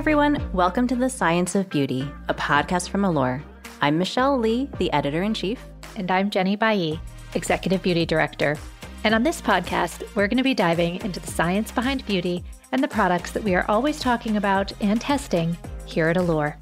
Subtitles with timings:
[0.00, 0.50] everyone.
[0.54, 3.44] Welcome to The Science of Beauty, a podcast from Allure.
[3.82, 5.62] I'm Michelle Lee, the editor in chief.
[5.94, 6.98] And I'm Jenny Bailly,
[7.34, 8.56] executive beauty director.
[9.04, 12.42] And on this podcast, we're going to be diving into the science behind beauty
[12.72, 16.56] and the products that we are always talking about and testing here at Allure.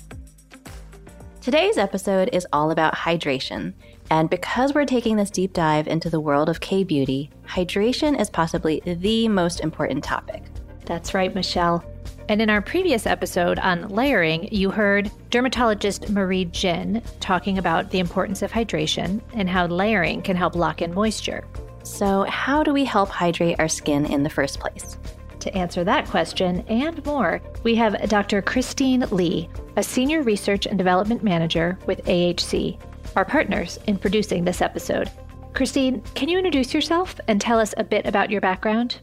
[1.40, 3.72] Today's episode is all about hydration.
[4.10, 8.30] And because we're taking this deep dive into the world of K beauty, hydration is
[8.30, 10.42] possibly the most important topic.
[10.86, 11.84] That's right, Michelle.
[12.28, 18.00] And in our previous episode on layering, you heard dermatologist Marie Jin talking about the
[18.00, 21.46] importance of hydration and how layering can help lock in moisture.
[21.84, 24.98] So, how do we help hydrate our skin in the first place?
[25.40, 28.42] To answer that question and more, we have Dr.
[28.42, 32.78] Christine Lee, a senior research and development manager with AHC,
[33.16, 35.10] our partners in producing this episode.
[35.54, 39.00] Christine, can you introduce yourself and tell us a bit about your background?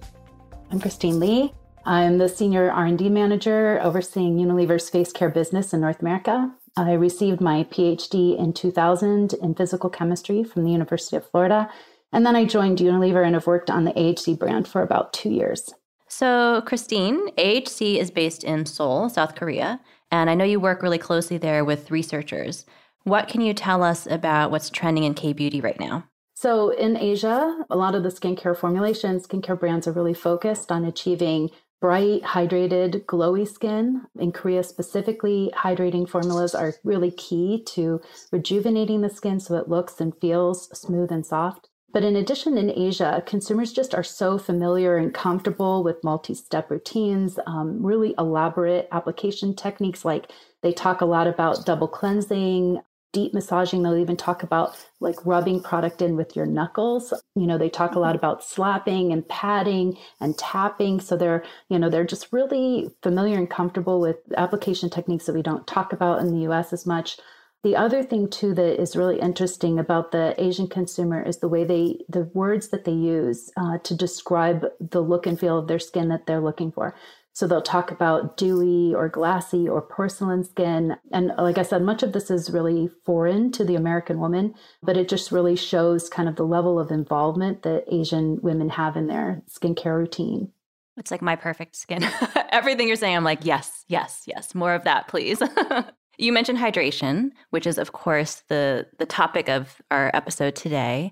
[0.70, 1.54] I'm Christine Lee.
[1.88, 6.52] I'm the senior R&D manager overseeing Unilever's face care business in North America.
[6.76, 11.70] I received my PhD in 2000 in physical chemistry from the University of Florida,
[12.12, 15.30] and then I joined Unilever and have worked on the AHC brand for about 2
[15.30, 15.76] years.
[16.08, 19.80] So, Christine, AHC is based in Seoul, South Korea,
[20.12, 22.66] and I know you work really closely there with researchers.
[23.04, 26.06] What can you tell us about what's trending in K beauty right now?
[26.34, 30.84] So, in Asia, a lot of the skincare formulations, skincare brands are really focused on
[30.84, 31.50] achieving
[31.86, 34.02] bright, hydrated, glowy skin.
[34.18, 40.02] In Korea specifically, hydrating formulas are really key to rejuvenating the skin so it looks
[40.02, 41.70] and feels smooth and soft.
[41.94, 46.72] But in addition, in Asia, consumers just are so familiar and comfortable with multi step
[46.72, 50.32] routines, um, really elaborate application techniques like
[50.64, 52.82] they talk a lot about double cleansing,
[53.16, 53.82] deep massaging.
[53.82, 57.14] They'll even talk about like rubbing product in with your knuckles.
[57.34, 58.18] You know, they talk a lot mm-hmm.
[58.18, 61.00] about slapping and patting and tapping.
[61.00, 65.42] So they're, you know, they're just really familiar and comfortable with application techniques that we
[65.42, 67.18] don't talk about in the US as much.
[67.64, 71.64] The other thing too that is really interesting about the Asian consumer is the way
[71.64, 75.80] they, the words that they use uh, to describe the look and feel of their
[75.80, 76.96] skin that they're looking for.
[77.36, 80.96] So they'll talk about dewy or glassy or porcelain skin.
[81.12, 84.96] And like I said, much of this is really foreign to the American woman, but
[84.96, 89.08] it just really shows kind of the level of involvement that Asian women have in
[89.08, 90.54] their skincare routine.
[90.96, 92.08] It's like my perfect skin.
[92.52, 95.42] Everything you're saying, I'm like, yes, yes, yes, more of that, please.
[96.18, 101.12] you mentioned hydration, which is, of course, the, the topic of our episode today.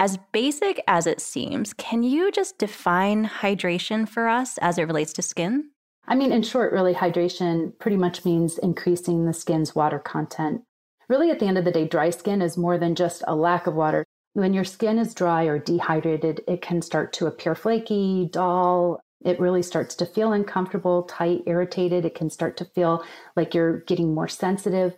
[0.00, 5.12] As basic as it seems, can you just define hydration for us as it relates
[5.14, 5.70] to skin?
[6.06, 10.62] I mean, in short, really, hydration pretty much means increasing the skin's water content.
[11.08, 13.66] Really, at the end of the day, dry skin is more than just a lack
[13.66, 14.04] of water.
[14.34, 19.00] When your skin is dry or dehydrated, it can start to appear flaky, dull.
[19.24, 22.04] It really starts to feel uncomfortable, tight, irritated.
[22.04, 23.02] It can start to feel
[23.34, 24.94] like you're getting more sensitive.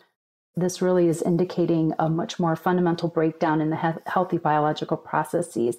[0.56, 5.76] This really is indicating a much more fundamental breakdown in the he- healthy biological processes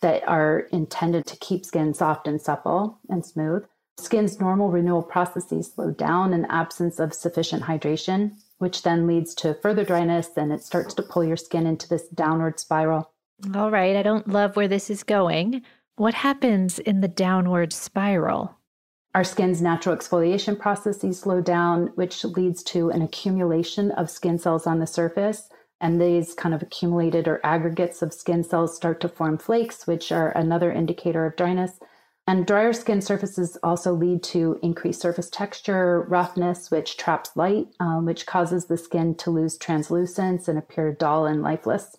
[0.00, 3.64] that are intended to keep skin soft and supple and smooth.
[3.98, 9.54] Skin's normal renewal processes slow down in absence of sufficient hydration, which then leads to
[9.54, 13.10] further dryness and it starts to pull your skin into this downward spiral.
[13.54, 15.62] All right, I don't love where this is going.
[15.96, 18.56] What happens in the downward spiral?
[19.14, 24.66] Our skin's natural exfoliation processes slow down, which leads to an accumulation of skin cells
[24.66, 25.48] on the surface.
[25.80, 30.10] And these kind of accumulated or aggregates of skin cells start to form flakes, which
[30.10, 31.78] are another indicator of dryness.
[32.26, 38.06] And drier skin surfaces also lead to increased surface texture, roughness, which traps light, um,
[38.06, 41.94] which causes the skin to lose translucence and appear dull and lifeless.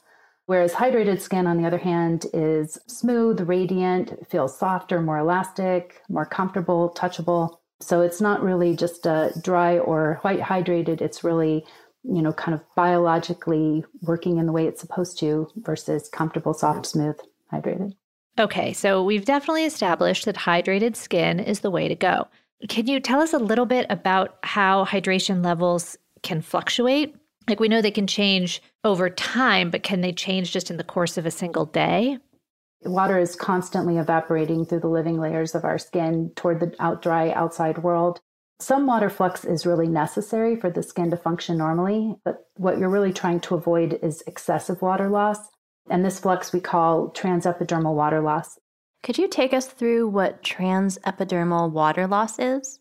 [0.48, 6.26] Whereas hydrated skin, on the other hand, is smooth, radiant, feels softer, more elastic, more
[6.26, 7.58] comfortable, touchable.
[7.80, 11.66] So it's not really just a dry or white hydrated, it's really,
[12.04, 16.86] you know, kind of biologically working in the way it's supposed to versus comfortable, soft,
[16.86, 17.18] smooth,
[17.52, 17.94] hydrated.
[18.38, 22.28] Okay, so we've definitely established that hydrated skin is the way to go.
[22.70, 27.16] Can you tell us a little bit about how hydration levels can fluctuate
[27.48, 30.84] like we know they can change over time, but can they change just in the
[30.84, 32.18] course of a single day?
[32.84, 37.32] Water is constantly evaporating through the living layers of our skin toward the out dry
[37.32, 38.20] outside world.
[38.60, 42.90] Some water flux is really necessary for the skin to function normally, but what you're
[42.90, 45.40] really trying to avoid is excessive water loss.
[45.90, 48.58] And this flux we call transepidermal water loss.
[49.04, 52.80] Could you take us through what transepidermal water loss is?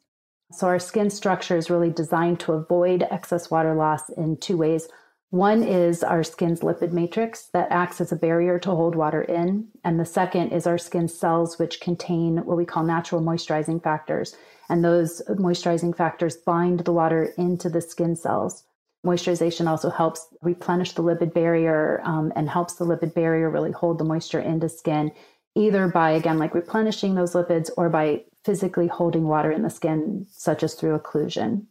[0.56, 4.88] So, our skin structure is really designed to avoid excess water loss in two ways.
[5.30, 9.66] One is our skin's lipid matrix that acts as a barrier to hold water in.
[9.82, 14.36] And the second is our skin cells, which contain what we call natural moisturizing factors.
[14.68, 18.62] And those moisturizing factors bind the water into the skin cells.
[19.04, 23.98] Moisturization also helps replenish the lipid barrier um, and helps the lipid barrier really hold
[23.98, 25.10] the moisture into skin,
[25.54, 30.26] either by, again, like replenishing those lipids or by physically holding water in the skin,
[30.30, 31.66] such as through occlusion.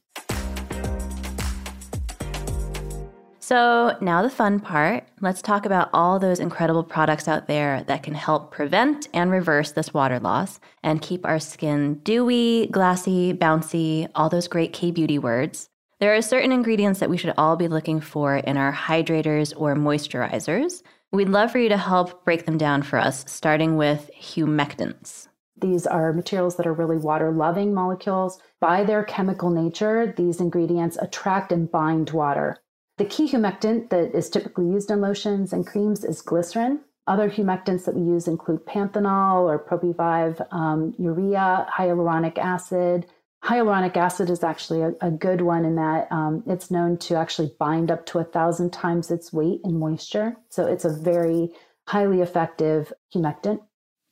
[3.39, 5.03] So, now the fun part.
[5.19, 9.73] Let's talk about all those incredible products out there that can help prevent and reverse
[9.73, 15.19] this water loss and keep our skin dewy, glassy, bouncy, all those great K beauty
[15.19, 15.67] words.
[15.99, 19.75] There are certain ingredients that we should all be looking for in our hydrators or
[19.75, 20.81] moisturizers.
[21.13, 25.27] We'd love for you to help break them down for us, starting with humectants.
[25.61, 28.39] These are materials that are really water loving molecules.
[28.59, 32.57] By their chemical nature, these ingredients attract and bind water.
[32.97, 36.79] The key humectant that is typically used in lotions and creams is glycerin.
[37.05, 43.05] Other humectants that we use include panthenol or Propivive, um, urea, hyaluronic acid.
[43.43, 47.51] Hyaluronic acid is actually a, a good one in that um, it's known to actually
[47.59, 50.37] bind up to a thousand times its weight in moisture.
[50.49, 51.51] So it's a very
[51.87, 53.59] highly effective humectant.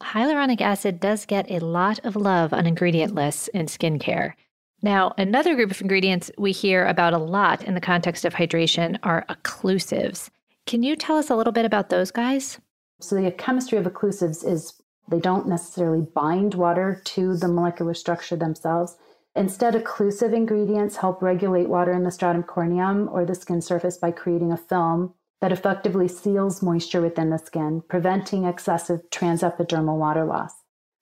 [0.04, 4.34] Hyaluronic acid does get a lot of love on ingredient lists in skincare.
[4.82, 8.98] Now, another group of ingredients we hear about a lot in the context of hydration
[9.04, 10.30] are occlusives.
[10.66, 12.60] Can you tell us a little bit about those guys?
[13.00, 18.36] So, the chemistry of occlusives is they don't necessarily bind water to the molecular structure
[18.36, 18.98] themselves.
[19.36, 24.12] Instead, occlusive ingredients help regulate water in the stratum corneum or the skin surface by
[24.12, 30.54] creating a film that effectively seals moisture within the skin, preventing excessive transepidermal water loss.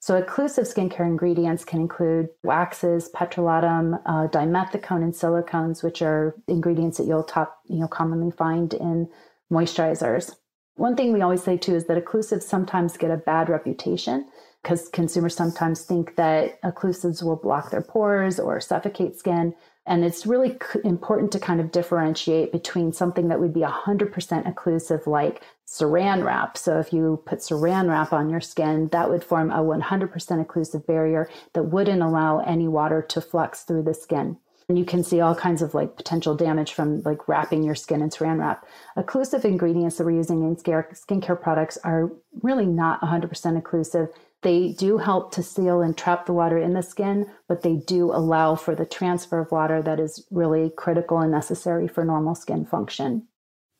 [0.02, 6.98] So, occlusive skincare ingredients can include waxes, petrolatum, uh, dimethicone, and silicones, which are ingredients
[7.00, 9.10] that you'll top, you commonly find in
[9.52, 10.36] moisturizers.
[10.76, 14.30] One thing we always say too is that occlusives sometimes get a bad reputation
[14.64, 19.56] because consumers sometimes think that occlusives will block their pores or suffocate skin.
[19.86, 24.12] And it's really important to kind of differentiate between something that would be 100%
[24.54, 26.58] occlusive, like saran wrap.
[26.58, 30.12] So if you put saran wrap on your skin, that would form a 100%
[30.46, 34.38] occlusive barrier that wouldn't allow any water to flux through the skin.
[34.68, 38.04] And you can see all kinds of like potential damage from like wrapping your skin
[38.04, 38.68] in saran wrap.
[38.96, 42.12] Occlusive ingredients that we're using in skincare products are
[42.44, 44.10] really not 100% occlusive.
[44.42, 48.12] They do help to seal and trap the water in the skin, but they do
[48.12, 52.66] allow for the transfer of water that is really critical and necessary for normal skin
[52.66, 53.28] function.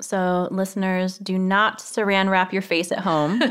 [0.02, 3.42] So, listeners, do not saran wrap your face at home.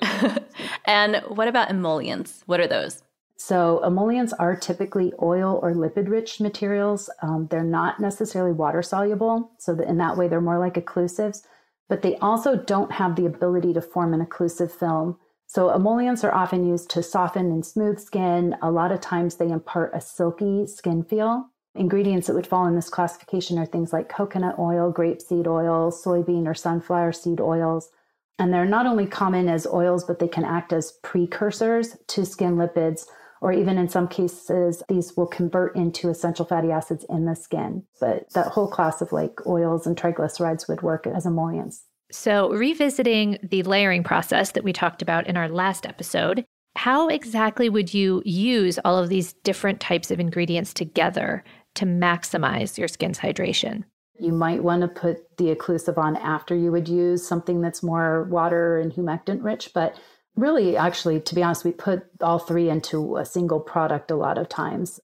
[0.84, 2.42] and what about emollients?
[2.46, 3.02] What are those?
[3.36, 7.10] So, emollients are typically oil or lipid rich materials.
[7.20, 9.50] Um, they're not necessarily water soluble.
[9.58, 11.42] So, that in that way, they're more like occlusives,
[11.88, 15.18] but they also don't have the ability to form an occlusive film.
[15.46, 18.56] So emollients are often used to soften and smooth skin.
[18.62, 21.50] A lot of times they impart a silky skin feel.
[21.76, 26.46] Ingredients that would fall in this classification are things like coconut oil, grapeseed oil, soybean
[26.46, 27.90] or sunflower seed oils.
[28.38, 32.56] And they're not only common as oils, but they can act as precursors to skin
[32.56, 33.06] lipids,
[33.40, 37.84] or even in some cases, these will convert into essential fatty acids in the skin.
[38.00, 41.84] But that whole class of like oils and triglycerides would work as emollients.
[42.14, 46.44] So, revisiting the layering process that we talked about in our last episode,
[46.76, 51.42] how exactly would you use all of these different types of ingredients together
[51.74, 53.82] to maximize your skin's hydration?
[54.20, 58.22] You might want to put the occlusive on after you would use something that's more
[58.30, 59.98] water and humectant rich, but
[60.36, 64.38] really, actually, to be honest, we put all three into a single product a lot
[64.38, 65.00] of times.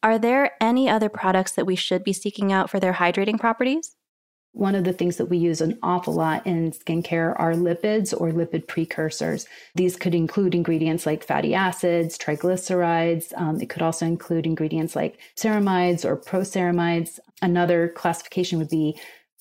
[0.00, 3.96] Are there any other products that we should be seeking out for their hydrating properties?
[4.56, 8.30] One of the things that we use an awful lot in skincare are lipids or
[8.30, 9.46] lipid precursors.
[9.74, 13.36] These could include ingredients like fatty acids, triglycerides.
[13.36, 17.18] Um, it could also include ingredients like ceramides or proceramides.
[17.42, 18.98] Another classification would be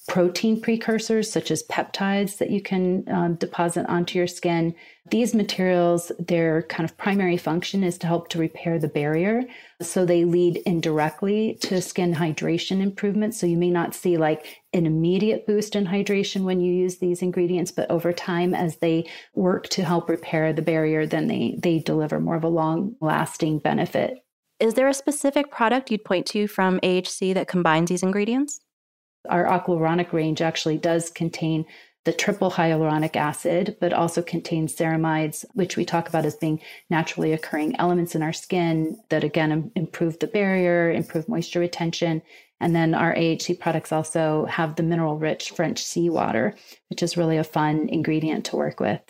[0.07, 4.75] protein precursors such as peptides that you can um, deposit onto your skin.
[5.09, 9.43] These materials, their kind of primary function is to help to repair the barrier.
[9.81, 13.33] So they lead indirectly to skin hydration improvement.
[13.33, 17.21] So you may not see like an immediate boost in hydration when you use these
[17.21, 21.79] ingredients, but over time, as they work to help repair the barrier, then they, they
[21.79, 24.19] deliver more of a long lasting benefit.
[24.59, 28.61] Is there a specific product you'd point to from AHC that combines these ingredients?
[29.29, 31.65] Our aqualuronic range actually does contain
[32.05, 37.33] the triple hyaluronic acid, but also contains ceramides, which we talk about as being naturally
[37.33, 42.21] occurring elements in our skin that again improve the barrier, improve moisture retention.
[42.61, 46.55] And then our AHC products also have the mineral rich French seawater,
[46.89, 49.01] which is really a fun ingredient to work with.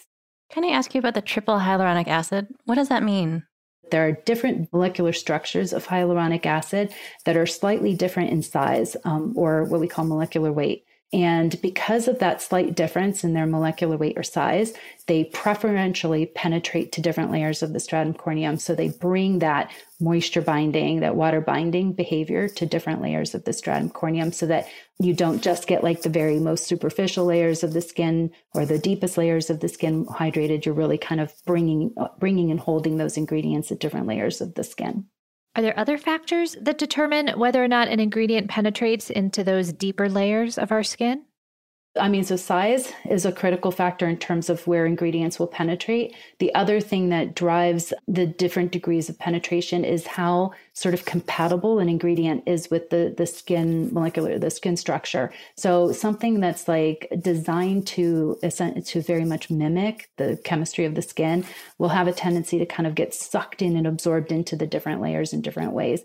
[0.50, 2.48] Can I ask you about the triple hyaluronic acid?
[2.64, 3.44] What does that mean?
[3.92, 6.94] There are different molecular structures of hyaluronic acid
[7.26, 10.85] that are slightly different in size um, or what we call molecular weight.
[11.16, 14.74] And because of that slight difference in their molecular weight or size,
[15.08, 18.60] they preferentially penetrate to different layers of the stratum corneum.
[18.60, 23.54] So they bring that moisture binding, that water binding behavior to different layers of the
[23.54, 24.68] stratum corneum so that
[25.00, 28.78] you don't just get like the very most superficial layers of the skin or the
[28.78, 30.66] deepest layers of the skin hydrated.
[30.66, 34.66] You're really kind of bringing, bringing and holding those ingredients at different layers of the
[34.66, 35.06] skin.
[35.56, 40.10] Are there other factors that determine whether or not an ingredient penetrates into those deeper
[40.10, 41.24] layers of our skin?
[41.98, 46.14] I mean, so size is a critical factor in terms of where ingredients will penetrate.
[46.40, 51.80] The other thing that drives the different degrees of penetration is how sort of compatible
[51.80, 55.32] an ingredient is with the, the skin molecular, the skin structure.
[55.56, 61.46] So something that's like designed to, to very much mimic the chemistry of the skin
[61.78, 65.02] will have a tendency to kind of get sucked in and absorbed into the different
[65.02, 66.04] layers in different ways.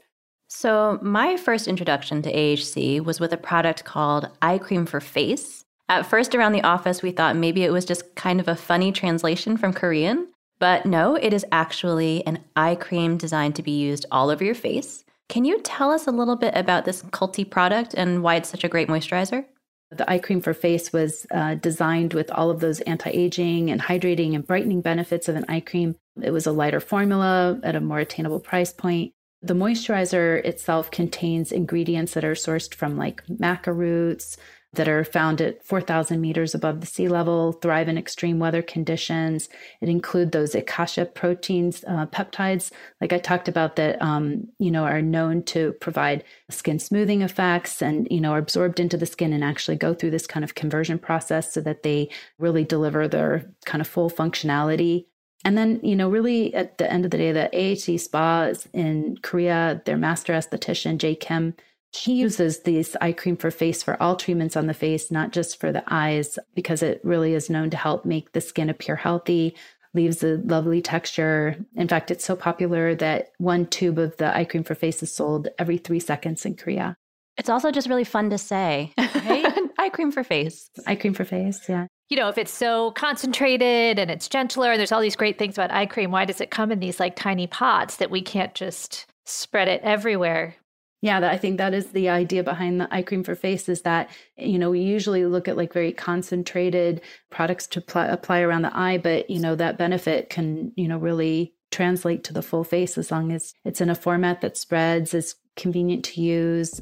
[0.53, 5.65] So, my first introduction to AHC was with a product called Eye Cream for Face.
[5.91, 8.93] At first, around the office, we thought maybe it was just kind of a funny
[8.93, 10.29] translation from Korean.
[10.61, 14.55] But no, it is actually an eye cream designed to be used all over your
[14.55, 15.05] face.
[15.29, 18.63] Can you tell us a little bit about this culty product and why it's such
[18.63, 19.45] a great moisturizer?
[19.91, 23.81] The eye cream for face was uh, designed with all of those anti aging and
[23.81, 25.97] hydrating and brightening benefits of an eye cream.
[26.23, 29.11] It was a lighter formula at a more attainable price point.
[29.43, 34.37] The moisturizer itself contains ingredients that are sourced from like maca roots,
[34.75, 39.49] that are found at 4,000 meters above the sea level, thrive in extreme weather conditions.
[39.81, 44.85] It include those acacia proteins, uh, peptides, like I talked about, that um, you know
[44.85, 49.33] are known to provide skin smoothing effects, and you know are absorbed into the skin
[49.33, 52.09] and actually go through this kind of conversion process so that they
[52.39, 55.07] really deliver their kind of full functionality.
[55.45, 59.17] And then, you know, really at the end of the day, the AHC spa in
[59.23, 61.55] Korea, their master esthetician, Jay Kim,
[61.93, 65.59] he uses this eye cream for face for all treatments on the face, not just
[65.59, 69.57] for the eyes, because it really is known to help make the skin appear healthy,
[69.93, 71.57] leaves a lovely texture.
[71.75, 75.13] In fact, it's so popular that one tube of the eye cream for face is
[75.13, 76.97] sold every three seconds in Korea.
[77.37, 78.93] It's also just really fun to say.
[78.99, 79.47] Right?
[79.79, 80.71] eye cream for face.
[80.87, 81.87] Eye cream for face, yeah.
[82.09, 85.57] You know, if it's so concentrated and it's gentler and there's all these great things
[85.57, 88.55] about eye cream, why does it come in these like tiny pots that we can't
[88.55, 90.57] just spread it everywhere?
[91.03, 94.11] Yeah, I think that is the idea behind the eye cream for face is that,
[94.37, 98.77] you know, we usually look at like very concentrated products to pl- apply around the
[98.77, 102.99] eye, but, you know, that benefit can, you know, really translate to the full face
[102.99, 106.79] as long as it's in a format that spreads, is convenient to use.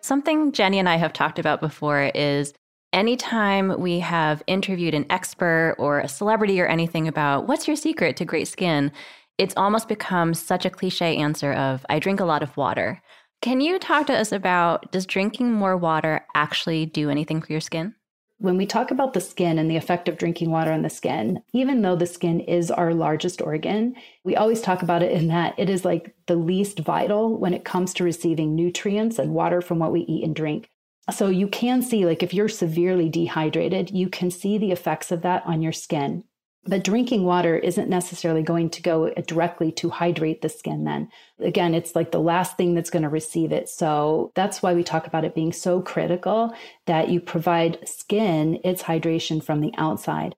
[0.00, 2.54] Something Jenny and I have talked about before is
[2.92, 8.16] anytime we have interviewed an expert or a celebrity or anything about what's your secret
[8.16, 8.92] to great skin,
[9.36, 13.00] it's almost become such a cliche answer of I drink a lot of water.
[13.40, 17.60] Can you talk to us about does drinking more water actually do anything for your
[17.60, 17.94] skin?
[18.40, 21.42] When we talk about the skin and the effect of drinking water on the skin,
[21.52, 25.54] even though the skin is our largest organ, we always talk about it in that
[25.58, 29.80] it is like the least vital when it comes to receiving nutrients and water from
[29.80, 30.70] what we eat and drink.
[31.10, 35.22] So you can see, like, if you're severely dehydrated, you can see the effects of
[35.22, 36.24] that on your skin.
[36.64, 41.08] But drinking water isn't necessarily going to go uh, directly to hydrate the skin, then.
[41.38, 43.70] Again, it's like the last thing that's going to receive it.
[43.70, 46.52] So that's why we talk about it being so critical
[46.84, 50.34] that you provide skin its hydration from the outside.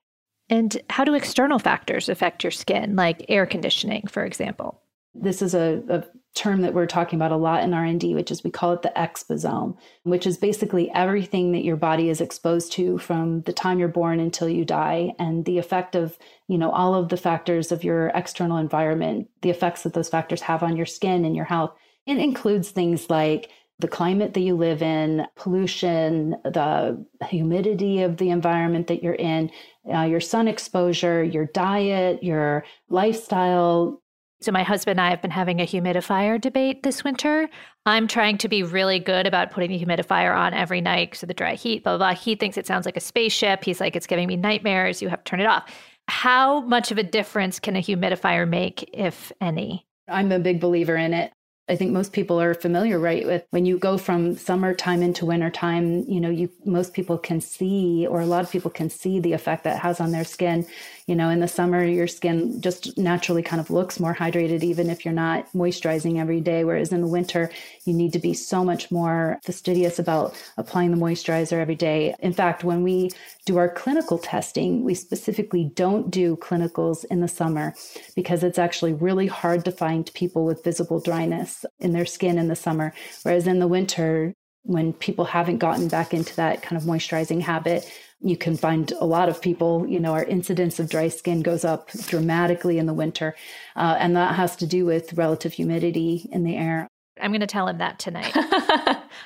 [0.49, 4.81] And how do external factors affect your skin, like air conditioning, for example?
[5.13, 8.43] This is a, a term that we're talking about a lot in R&D, which is
[8.43, 12.97] we call it the exposome, which is basically everything that your body is exposed to
[12.99, 16.95] from the time you're born until you die and the effect of, you know, all
[16.95, 20.85] of the factors of your external environment, the effects that those factors have on your
[20.85, 21.73] skin and your health.
[22.05, 28.29] It includes things like the climate that you live in, pollution, the humidity of the
[28.29, 29.51] environment that you're in,
[29.93, 34.01] uh, your sun exposure, your diet, your lifestyle,
[34.41, 37.47] so, my husband and I have been having a humidifier debate this winter.
[37.85, 41.33] I'm trying to be really good about putting the humidifier on every night because the
[41.33, 42.19] dry heat, blah, blah, blah.
[42.19, 43.63] He thinks it sounds like a spaceship.
[43.63, 44.99] He's like, it's giving me nightmares.
[44.99, 45.69] You have to turn it off.
[46.07, 49.85] How much of a difference can a humidifier make, if any?
[50.07, 51.31] I'm a big believer in it.
[51.71, 56.03] I think most people are familiar, right, with when you go from summertime into wintertime,
[56.05, 59.31] you know, you most people can see, or a lot of people can see the
[59.31, 60.67] effect that has on their skin.
[61.07, 64.89] You know, in the summer, your skin just naturally kind of looks more hydrated, even
[64.89, 66.65] if you're not moisturizing every day.
[66.65, 67.49] Whereas in the winter,
[67.85, 72.13] you need to be so much more fastidious about applying the moisturizer every day.
[72.19, 73.11] In fact, when we
[73.45, 77.73] do our clinical testing, we specifically don't do clinicals in the summer
[78.15, 82.47] because it's actually really hard to find people with visible dryness in their skin in
[82.47, 82.93] the summer.
[83.23, 87.91] Whereas in the winter, when people haven't gotten back into that kind of moisturizing habit,
[88.19, 91.65] you can find a lot of people, you know, our incidence of dry skin goes
[91.65, 93.35] up dramatically in the winter.
[93.75, 96.87] Uh, and that has to do with relative humidity in the air.
[97.19, 98.31] I'm going to tell him that tonight.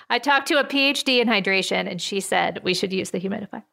[0.09, 3.63] I talked to a PhD in hydration and she said we should use the humidifier.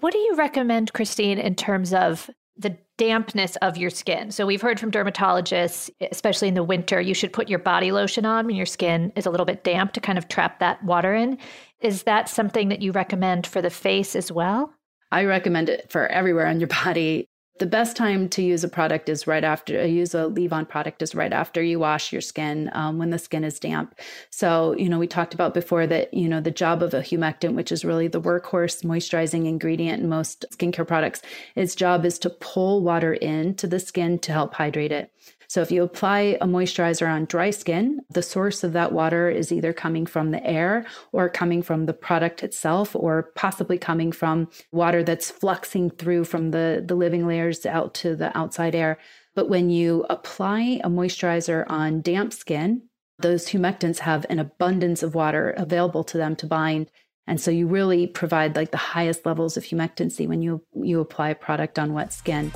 [0.00, 4.30] What do you recommend, Christine, in terms of the dampness of your skin?
[4.30, 8.24] So, we've heard from dermatologists, especially in the winter, you should put your body lotion
[8.24, 11.14] on when your skin is a little bit damp to kind of trap that water
[11.14, 11.38] in.
[11.80, 14.72] Is that something that you recommend for the face as well?
[15.12, 17.28] I recommend it for everywhere on your body.
[17.60, 21.02] The best time to use a product is right after uh, use a leave-on product
[21.02, 23.94] is right after you wash your skin um, when the skin is damp.
[24.30, 27.54] So you know we talked about before that you know the job of a humectant,
[27.54, 31.22] which is really the workhorse moisturizing ingredient in most skincare products,
[31.54, 35.12] its job is to pull water into the skin to help hydrate it.
[35.48, 39.52] So if you apply a moisturizer on dry skin, the source of that water is
[39.52, 44.48] either coming from the air or coming from the product itself or possibly coming from
[44.72, 48.98] water that's fluxing through from the, the living layers out to the outside air.
[49.34, 52.82] But when you apply a moisturizer on damp skin,
[53.18, 56.90] those humectants have an abundance of water available to them to bind.
[57.26, 61.30] And so you really provide like the highest levels of humectancy when you you apply
[61.30, 62.52] a product on wet skin.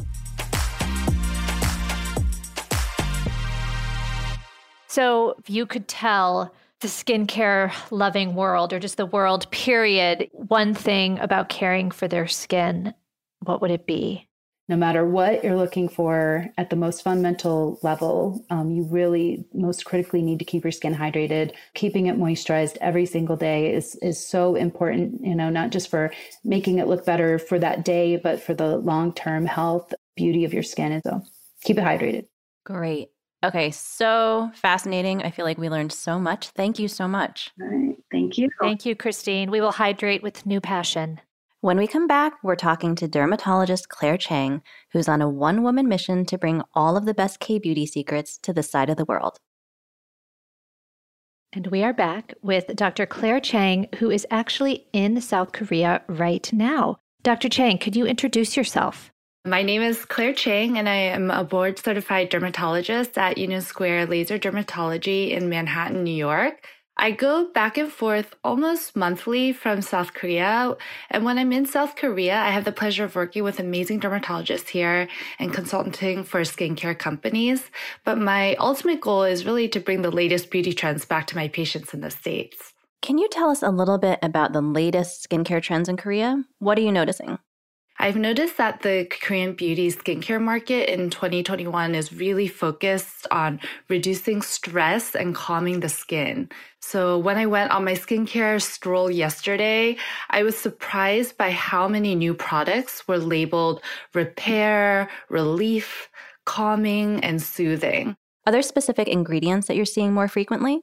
[4.89, 10.75] So, if you could tell the skincare loving world or just the world, period, one
[10.75, 12.95] thing about caring for their skin,
[13.41, 14.29] what would it be?
[14.69, 19.85] No matter what you're looking for at the most fundamental level, um, you really most
[19.85, 21.53] critically need to keep your skin hydrated.
[21.75, 25.23] Keeping it moisturized every single day is is so important.
[25.23, 26.13] You know, not just for
[26.45, 30.53] making it look better for that day, but for the long term health, beauty of
[30.53, 30.93] your skin.
[30.93, 31.23] And So
[31.63, 32.27] keep it hydrated.
[32.65, 33.09] Great.
[33.45, 35.23] Okay, so fascinating.
[35.23, 36.49] I feel like we learned so much.
[36.49, 37.53] Thank you so much.
[37.61, 37.97] All right.
[38.11, 38.49] Thank you.
[38.61, 39.51] Thank you, Christine.
[39.51, 41.21] We will hydrate with new passion.
[41.61, 45.89] When we come back, we're talking to dermatologist Claire Chang, who's on a one woman
[45.89, 49.05] mission to bring all of the best K beauty secrets to this side of the
[49.05, 49.39] world.
[51.53, 53.07] And we are back with Dr.
[53.07, 56.99] Claire Chang, who is actually in South Korea right now.
[57.23, 57.49] Dr.
[57.49, 59.11] Chang, could you introduce yourself?
[59.49, 64.05] My name is Claire Chang, and I am a board certified dermatologist at Union Square
[64.05, 66.67] Laser Dermatology in Manhattan, New York.
[66.99, 70.77] I go back and forth almost monthly from South Korea.
[71.09, 74.69] And when I'm in South Korea, I have the pleasure of working with amazing dermatologists
[74.69, 75.09] here
[75.39, 77.71] and consulting for skincare companies.
[78.05, 81.49] But my ultimate goal is really to bring the latest beauty trends back to my
[81.49, 82.75] patients in the States.
[83.01, 86.45] Can you tell us a little bit about the latest skincare trends in Korea?
[86.59, 87.39] What are you noticing?
[88.01, 93.59] I've noticed that the Korean beauty skincare market in 2021 is really focused on
[93.89, 96.49] reducing stress and calming the skin.
[96.81, 99.97] So when I went on my skincare stroll yesterday,
[100.31, 103.83] I was surprised by how many new products were labeled
[104.15, 106.09] repair, relief,
[106.45, 108.17] calming, and soothing.
[108.47, 110.83] Are there specific ingredients that you're seeing more frequently?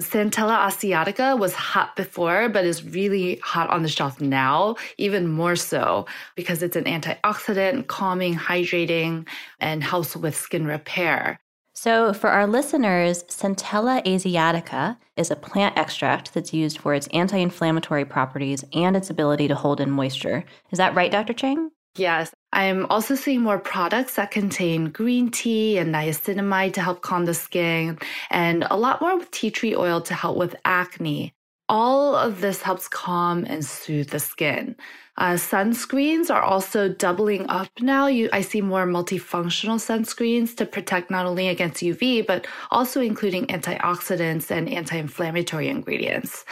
[0.00, 5.56] Centella asiatica was hot before, but is really hot on the shelf now, even more
[5.56, 9.26] so because it's an antioxidant, calming, hydrating,
[9.58, 11.38] and helps with skin repair.
[11.74, 17.38] So, for our listeners, Centella asiatica is a plant extract that's used for its anti
[17.38, 20.44] inflammatory properties and its ability to hold in moisture.
[20.72, 21.32] Is that right, Dr.
[21.32, 21.70] Chang?
[21.96, 27.24] Yes, I'm also seeing more products that contain green tea and niacinamide to help calm
[27.24, 27.98] the skin,
[28.30, 31.32] and a lot more with tea tree oil to help with acne.
[31.68, 34.76] All of this helps calm and soothe the skin.
[35.20, 38.06] Uh, sunscreens are also doubling up now.
[38.06, 43.46] You, I see more multifunctional sunscreens to protect not only against UV, but also including
[43.48, 46.46] antioxidants and anti inflammatory ingredients.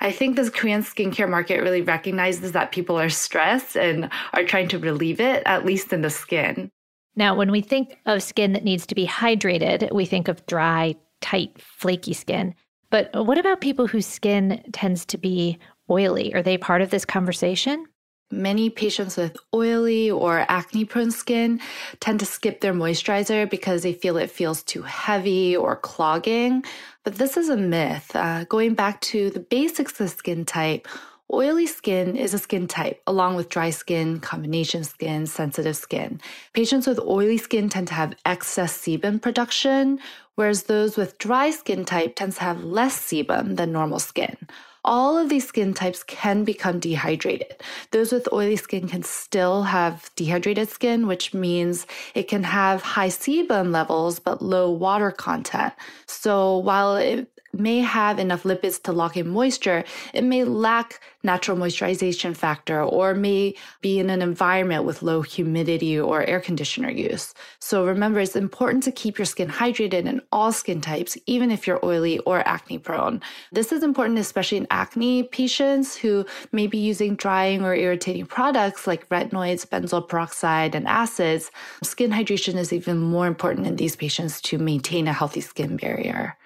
[0.00, 4.68] I think this Korean skincare market really recognizes that people are stressed and are trying
[4.68, 6.70] to relieve it, at least in the skin.
[7.16, 10.94] Now, when we think of skin that needs to be hydrated, we think of dry,
[11.22, 12.54] tight, flaky skin.
[12.88, 15.58] But what about people whose skin tends to be
[15.90, 16.32] oily?
[16.34, 17.86] Are they part of this conversation?
[18.32, 21.60] Many patients with oily or acne prone skin
[22.00, 26.64] tend to skip their moisturizer because they feel it feels too heavy or clogging.
[27.04, 28.10] But this is a myth.
[28.16, 30.88] Uh, going back to the basics of skin type,
[31.34, 36.20] Oily skin is a skin type, along with dry skin, combination skin, sensitive skin.
[36.52, 39.98] Patients with oily skin tend to have excess sebum production,
[40.34, 44.36] whereas those with dry skin type tends to have less sebum than normal skin.
[44.84, 47.54] All of these skin types can become dehydrated.
[47.92, 53.08] Those with oily skin can still have dehydrated skin, which means it can have high
[53.08, 55.72] sebum levels but low water content.
[56.06, 59.84] So while it may have enough lipids to lock in moisture,
[60.14, 65.98] it may lack natural moisturization factor or may be in an environment with low humidity
[65.98, 67.34] or air conditioner use.
[67.60, 71.66] So remember, it's important to keep your skin hydrated in all skin types, even if
[71.66, 73.20] you're oily or acne prone.
[73.52, 78.86] This is important, especially in acne patients who may be using drying or irritating products
[78.86, 81.50] like retinoids, benzoyl peroxide, and acids.
[81.82, 86.36] Skin hydration is even more important in these patients to maintain a healthy skin barrier.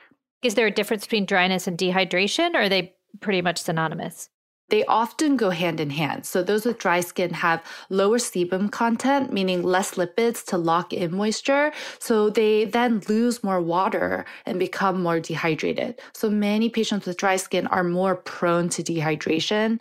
[0.47, 4.31] Is there a difference between dryness and dehydration, or are they pretty much synonymous?
[4.69, 6.25] They often go hand in hand.
[6.25, 11.17] So those with dry skin have lower sebum content, meaning less lipids to lock in
[11.17, 11.73] moisture.
[11.99, 16.01] So they then lose more water and become more dehydrated.
[16.15, 19.81] So many patients with dry skin are more prone to dehydration.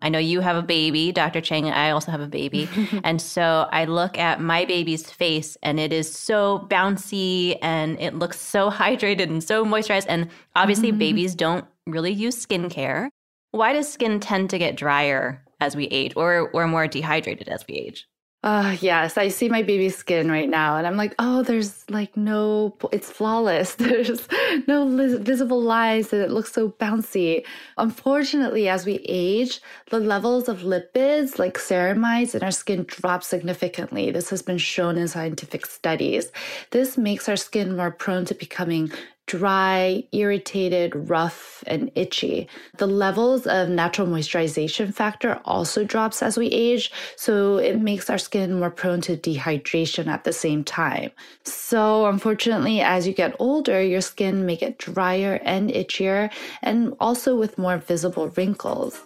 [0.00, 1.40] I know you have a baby, Dr.
[1.40, 1.68] Chang.
[1.70, 2.68] I also have a baby.
[3.04, 8.14] and so I look at my baby's face and it is so bouncy and it
[8.14, 10.06] looks so hydrated and so moisturized.
[10.08, 10.98] And obviously, mm-hmm.
[10.98, 13.08] babies don't really use skincare.
[13.50, 17.64] Why does skin tend to get drier as we age or, or more dehydrated as
[17.66, 18.06] we age?
[18.44, 22.16] Uh, yes, I see my baby skin right now, and I'm like, oh, there's like
[22.16, 23.74] no, it's flawless.
[23.78, 24.28] There's
[24.68, 24.86] no
[25.18, 27.44] visible lines, and it looks so bouncy.
[27.78, 34.12] Unfortunately, as we age, the levels of lipids like ceramides in our skin drop significantly.
[34.12, 36.30] This has been shown in scientific studies.
[36.70, 38.92] This makes our skin more prone to becoming
[39.28, 42.48] dry, irritated, rough, and itchy.
[42.78, 48.18] The levels of natural moisturization factor also drops as we age, so it makes our
[48.18, 51.10] skin more prone to dehydration at the same time.
[51.44, 57.36] So, unfortunately, as you get older, your skin may get drier and itchier, and also
[57.36, 59.00] with more visible wrinkles.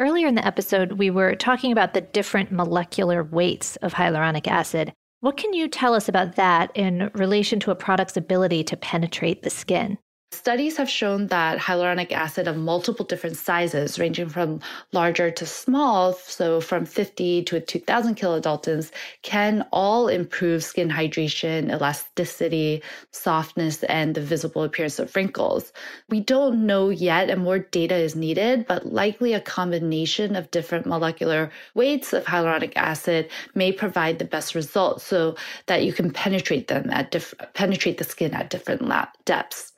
[0.00, 4.92] Earlier in the episode, we were talking about the different molecular weights of hyaluronic acid.
[5.20, 9.42] What can you tell us about that in relation to a product's ability to penetrate
[9.42, 9.98] the skin?
[10.30, 14.60] Studies have shown that hyaluronic acid of multiple different sizes, ranging from
[14.92, 18.90] larger to small, so from 50 to 2000 kilodaltons,
[19.22, 25.72] can all improve skin hydration, elasticity, softness, and the visible appearance of wrinkles.
[26.10, 30.84] We don't know yet, and more data is needed, but likely a combination of different
[30.84, 35.36] molecular weights of hyaluronic acid may provide the best results so
[35.66, 38.82] that you can penetrate them at diff- penetrate the skin at different
[39.24, 39.72] depths.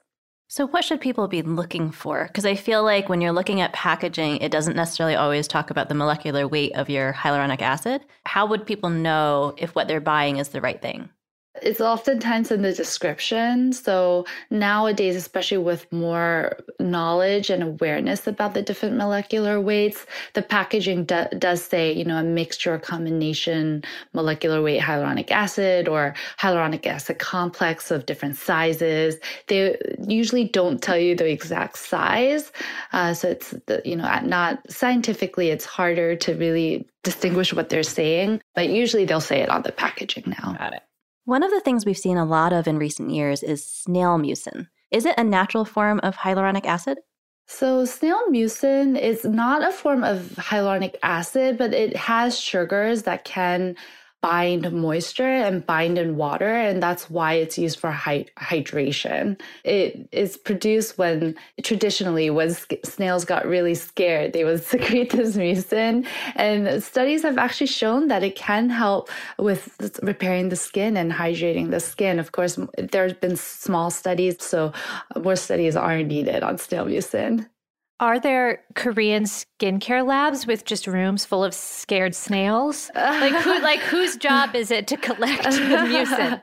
[0.53, 2.27] So, what should people be looking for?
[2.27, 5.89] Because I feel like when you're looking at packaging, it doesn't necessarily always talk about
[5.89, 8.05] the molecular weight of your hyaluronic acid.
[8.27, 11.09] How would people know if what they're buying is the right thing?
[11.63, 13.73] It's oftentimes in the description.
[13.73, 21.05] So nowadays, especially with more knowledge and awareness about the different molecular weights, the packaging
[21.05, 26.87] do- does say, you know, a mixture or combination molecular weight hyaluronic acid or hyaluronic
[26.87, 29.17] acid complex of different sizes.
[29.47, 32.53] They usually don't tell you the exact size.
[32.93, 37.83] Uh, so it's, the, you know, not scientifically, it's harder to really distinguish what they're
[37.83, 40.55] saying, but usually they'll say it on the packaging now.
[40.59, 40.83] Got it.
[41.25, 44.69] One of the things we've seen a lot of in recent years is snail mucin.
[44.91, 46.99] Is it a natural form of hyaluronic acid?
[47.47, 53.25] So, snail mucin is not a form of hyaluronic acid, but it has sugars that
[53.25, 53.77] can
[54.21, 59.41] bind moisture and bind in water, and that's why it's used for hy- hydration.
[59.65, 62.55] It is produced when traditionally when
[62.85, 66.07] snails got really scared, they would secrete this mucin,
[66.37, 71.71] and studies have actually shown that it can help with repairing the skin and hydrating
[71.71, 72.19] the skin.
[72.19, 74.73] Of course, there's been small studies, so
[75.17, 77.47] more studies are needed on snail mucin.
[78.01, 82.91] Are there Korean skincare labs with just rooms full of scared snails?
[82.95, 86.41] Like who like whose job is it to collect the mucin?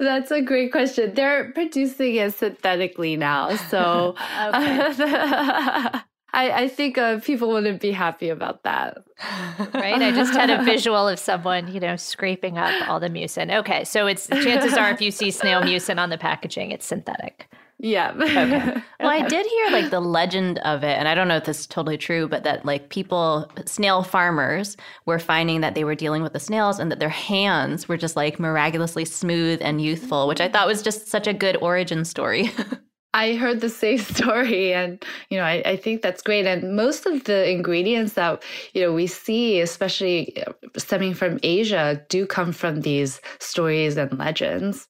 [0.00, 1.14] That's a great question.
[1.14, 3.54] They're producing it synthetically now.
[3.54, 8.98] So I, I, think uh, people wouldn't be happy about that.
[9.74, 10.00] right?
[10.00, 13.56] I just had a visual of someone, you know, scraping up all the mucin.
[13.60, 17.48] Okay, so it's chances are if you see snail mucin on the packaging, it's synthetic.
[17.82, 18.12] Yeah.
[18.20, 18.82] okay.
[19.00, 21.60] Well, I did hear like the legend of it, and I don't know if this
[21.60, 26.22] is totally true, but that like people, snail farmers, were finding that they were dealing
[26.22, 30.40] with the snails and that their hands were just like miraculously smooth and youthful, which
[30.40, 32.50] I thought was just such a good origin story.
[33.14, 36.44] I heard the same story, and you know, I, I, think that's great.
[36.44, 38.42] And most of the ingredients that
[38.74, 44.16] you know we see, especially uh, stemming from Asia, do come from these stories and
[44.18, 44.86] legends.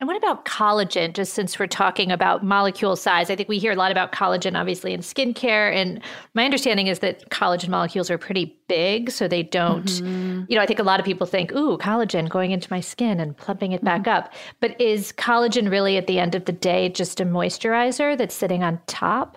[0.00, 1.12] And what about collagen?
[1.12, 4.58] Just since we're talking about molecule size, I think we hear a lot about collagen,
[4.58, 5.74] obviously, in skincare.
[5.74, 6.00] And
[6.32, 10.44] my understanding is that collagen molecules are pretty big, so they don't, mm-hmm.
[10.48, 13.20] you know, I think a lot of people think, ooh, collagen going into my skin
[13.20, 14.24] and plumping it back mm-hmm.
[14.24, 14.32] up.
[14.60, 18.62] But is collagen really, at the end of the day, just a moisturizer that's sitting
[18.62, 19.36] on top?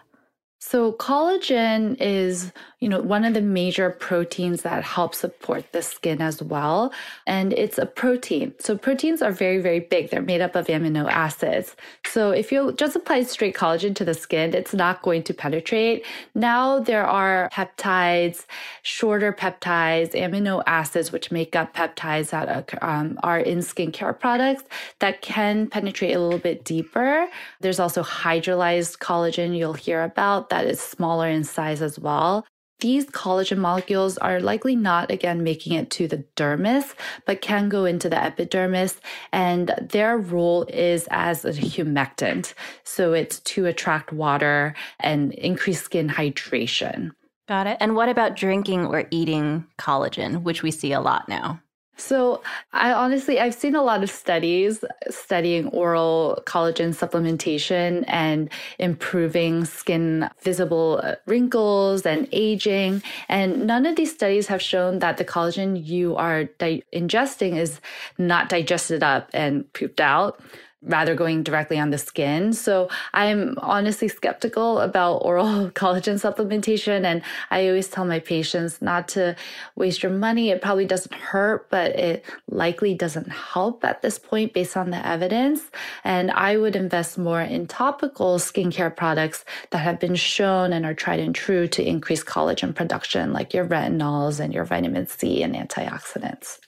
[0.62, 6.22] So collagen is, you know, one of the major proteins that help support the skin
[6.22, 6.92] as well,
[7.26, 8.54] and it's a protein.
[8.60, 10.10] So proteins are very very big.
[10.10, 11.78] They're made up of amino acids.
[12.06, 16.06] So if you just apply straight collagen to the skin, it's not going to penetrate.
[16.36, 18.46] Now there are peptides,
[18.82, 24.64] shorter peptides, amino acids which make up peptides that um, are in skincare products
[25.00, 27.30] that can penetrate a little bit deeper.
[27.62, 32.46] There's also hydrolyzed collagen you'll hear about that is smaller in size as well.
[32.84, 36.94] These collagen molecules are likely not, again, making it to the dermis,
[37.26, 39.00] but can go into the epidermis.
[39.32, 42.54] And their role is as a humectant.
[42.84, 47.12] So it's to attract water and increase skin hydration.
[47.48, 47.78] Got it.
[47.80, 51.62] And what about drinking or eating collagen, which we see a lot now?
[51.96, 59.66] So, I honestly, I've seen a lot of studies studying oral collagen supplementation and improving
[59.66, 63.04] skin visible uh, wrinkles and aging.
[63.30, 67.80] And none of these studies have shown that the collagen you are di- ingesting is
[68.18, 70.42] not digested up and pooped out
[70.86, 72.54] rather going directly on the skin.
[72.54, 77.06] So I'm honestly skeptical about oral collagen supplementation.
[77.06, 79.36] And I always tell my patients not to
[79.76, 80.50] waste your money.
[80.50, 85.06] It probably doesn't hurt, but it likely doesn't help at this point based on the
[85.06, 85.70] evidence.
[86.04, 90.94] And I would invest more in topical skincare products that have been shown and are
[90.94, 95.56] tried and true to increase collagen production, like your retinols and your vitamin C and
[95.56, 96.60] antioxidants.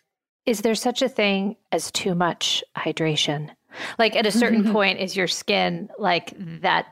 [0.46, 3.50] Is there such a thing as too much hydration?
[3.98, 6.88] Like at a certain point, is your skin like that?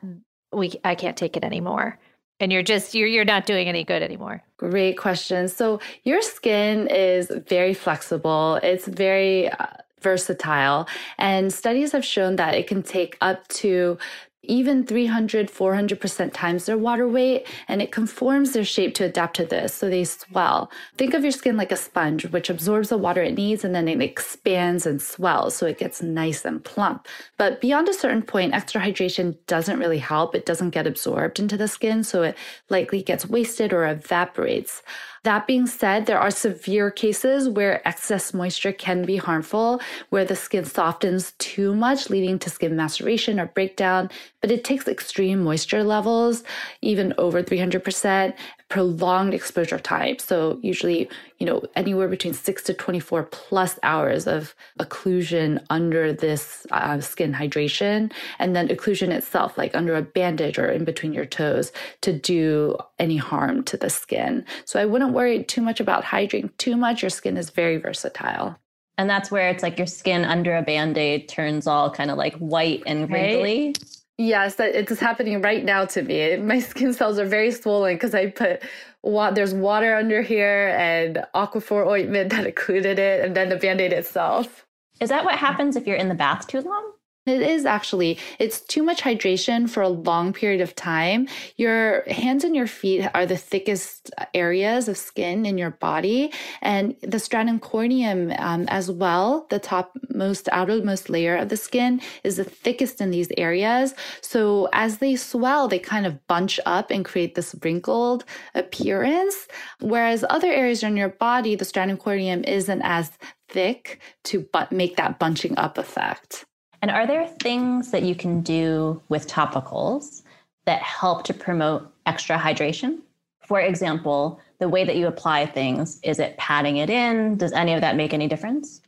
[0.52, 2.00] We I can't take it anymore,
[2.40, 4.44] and you're just you're you're not doing any good anymore.
[4.58, 5.48] Great question.
[5.48, 8.60] So your skin is very flexible.
[8.62, 9.68] It's very uh,
[10.04, 10.88] versatile.
[11.18, 13.98] And studies have shown that it can take up to
[14.44, 19.46] even 300, 400% times their water weight, and it conforms their shape to adapt to
[19.46, 20.70] this, so they swell.
[20.98, 23.88] Think of your skin like a sponge, which absorbs the water it needs and then
[23.88, 27.08] it expands and swells, so it gets nice and plump.
[27.38, 30.36] But beyond a certain point, extra hydration doesn't really help.
[30.36, 32.38] It doesn't get absorbed into the skin, so it
[32.70, 34.82] likely gets wasted or evaporates.
[35.24, 40.36] That being said, there are severe cases where excess moisture can be harmful, where the
[40.36, 44.10] skin softens too much, leading to skin maceration or breakdown.
[44.42, 46.44] But it takes extreme moisture levels,
[46.82, 48.34] even over 300%,
[48.74, 50.18] prolonged exposure time.
[50.18, 51.08] So usually,
[51.38, 57.34] you know, anywhere between six to 24 plus hours of occlusion under this uh, skin
[57.34, 62.14] hydration, and then occlusion itself, like under a bandage or in between your toes, to
[62.14, 64.44] do any harm to the skin.
[64.66, 67.04] So I wouldn't worry too much about hydrating too much.
[67.04, 68.58] Your skin is very versatile.
[68.98, 72.18] And that's where it's like your skin under a band aid turns all kind of
[72.18, 73.68] like white and wrinkly.
[73.68, 74.03] Right?
[74.18, 76.38] Yes, that it's happening right now to me.
[76.38, 78.62] My skin cells are very swollen because I put
[79.02, 83.94] what there's water under here and Aquaphor ointment that occluded it, and then the band-aid
[83.94, 84.66] itself.
[85.02, 86.93] Is that what happens if you're in the bath too long?
[87.26, 88.18] It is actually.
[88.38, 91.30] It's too much hydration for a long period of time.
[91.56, 96.98] Your hands and your feet are the thickest areas of skin in your body, and
[97.02, 102.36] the stratum corneum um, as well, the top most outermost layer of the skin, is
[102.36, 103.96] the thickest in these areas.
[104.20, 109.48] So as they swell, they kind of bunch up and create this wrinkled appearance.
[109.80, 113.12] Whereas other areas in your body, the stratum corneum isn't as
[113.48, 116.46] thick to but make that bunching up effect.
[116.84, 120.22] And are there things that you can do with topicals
[120.66, 123.00] that help to promote extra hydration?
[123.40, 127.38] For example, the way that you apply things, is it patting it in?
[127.38, 128.82] Does any of that make any difference?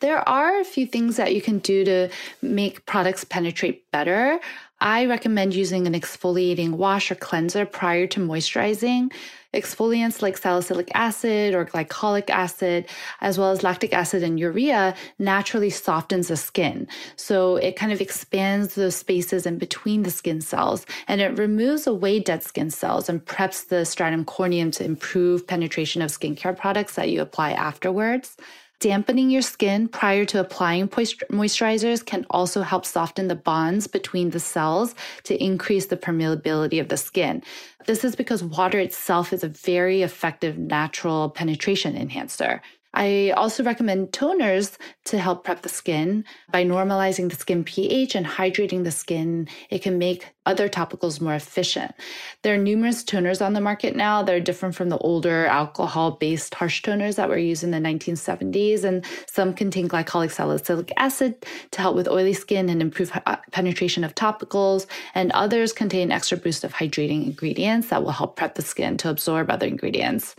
[0.00, 2.08] There are a few things that you can do to
[2.40, 4.40] make products penetrate better.
[4.80, 9.12] I recommend using an exfoliating wash or cleanser prior to moisturizing.
[9.54, 12.86] Exfoliants like salicylic acid or glycolic acid,
[13.20, 16.88] as well as lactic acid and urea, naturally softens the skin.
[17.16, 21.86] So it kind of expands those spaces in between the skin cells and it removes
[21.86, 26.94] away dead skin cells and preps the stratum corneum to improve penetration of skincare products
[26.94, 28.36] that you apply afterwards.
[28.82, 34.40] Dampening your skin prior to applying moisturizers can also help soften the bonds between the
[34.40, 37.44] cells to increase the permeability of the skin.
[37.86, 42.60] This is because water itself is a very effective natural penetration enhancer.
[42.94, 44.76] I also recommend toners
[45.06, 46.24] to help prep the skin.
[46.50, 51.34] By normalizing the skin pH and hydrating the skin, it can make other topicals more
[51.34, 51.94] efficient.
[52.42, 54.22] There are numerous toners on the market now.
[54.22, 58.84] They're different from the older alcohol based harsh toners that were used in the 1970s,
[58.84, 64.04] and some contain glycolic salicylic acid to help with oily skin and improve uh, penetration
[64.04, 68.62] of topicals, and others contain extra boost of hydrating ingredients that will help prep the
[68.62, 70.34] skin to absorb other ingredients.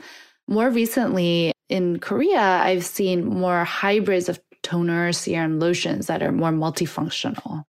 [0.48, 6.52] More recently, in Korea, I've seen more hybrids of toners, serum, lotions that are more
[6.52, 7.64] multifunctional.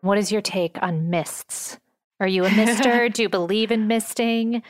[0.00, 1.78] What is your take on mists?
[2.20, 3.08] Are you a mister?
[3.12, 4.62] Do you believe in misting?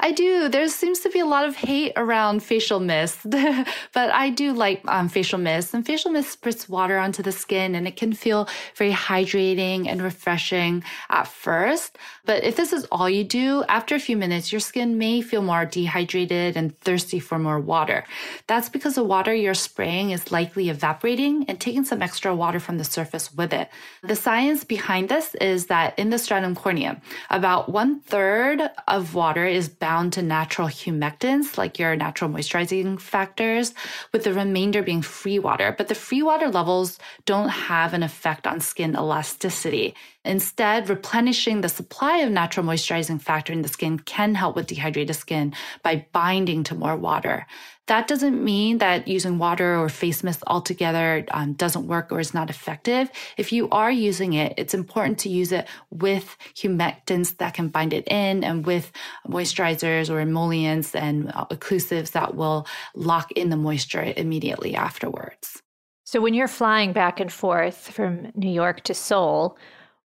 [0.00, 0.48] I do.
[0.48, 4.80] There seems to be a lot of hate around facial mist, but I do like
[4.86, 5.74] um, facial mist.
[5.74, 10.00] And facial mist spritz water onto the skin and it can feel very hydrating and
[10.00, 11.98] refreshing at first.
[12.24, 15.42] But if this is all you do, after a few minutes, your skin may feel
[15.42, 18.04] more dehydrated and thirsty for more water.
[18.46, 22.78] That's because the water you're spraying is likely evaporating and taking some extra water from
[22.78, 23.68] the surface with it.
[24.04, 29.44] The science behind this is that in the stratum corneum, about one third of water
[29.44, 33.72] is bound to natural humectants, like your natural moisturizing factors,
[34.12, 35.74] with the remainder being free water.
[35.78, 39.94] But the free water levels don't have an effect on skin elasticity.
[40.26, 45.16] Instead, replenishing the supply of natural moisturizing factor in the skin can help with dehydrated
[45.16, 47.46] skin by binding to more water.
[47.88, 52.34] That doesn't mean that using water or face mist altogether um, doesn't work or is
[52.34, 53.10] not effective.
[53.38, 57.94] If you are using it, it's important to use it with humectants that can bind
[57.94, 58.92] it in and with
[59.26, 65.62] moisturizers or emollients and occlusives that will lock in the moisture immediately afterwards.
[66.04, 69.56] So when you're flying back and forth from New York to Seoul,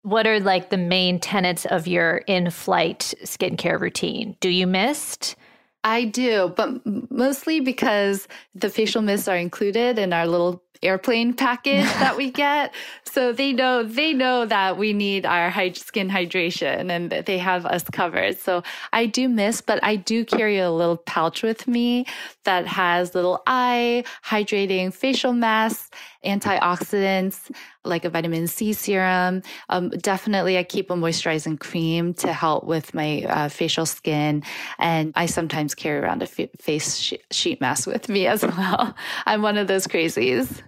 [0.03, 4.37] what are like the main tenets of your in-flight skincare routine?
[4.41, 5.37] Do you mist?
[5.83, 11.85] I do, but mostly because the facial mists are included in our little airplane package
[12.01, 12.75] that we get.
[13.05, 17.67] So they know they know that we need our skin hydration and that they have
[17.67, 18.39] us covered.
[18.39, 18.63] So
[18.93, 22.07] I do miss, but I do carry a little pouch with me
[22.45, 25.91] that has little eye hydrating facial masks,
[26.25, 27.51] antioxidants
[27.85, 29.43] like a vitamin C serum.
[29.69, 34.43] Um, definitely, I keep a moisturizing cream to help with my uh, facial skin,
[34.79, 38.95] and I sometimes carry around a f- face sheet mask with me as well.
[39.27, 40.63] I'm one of those crazies.